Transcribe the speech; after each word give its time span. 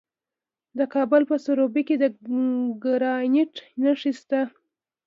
د 0.77 0.79
کابل 0.93 1.21
په 1.29 1.35
سروبي 1.45 1.83
کې 1.87 1.95
د 2.01 2.05
ګرانیټ 2.83 3.53
نښې 3.83 4.11
شته. 4.19 4.41